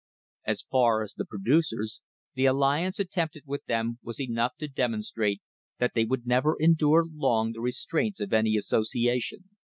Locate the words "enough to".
4.19-4.67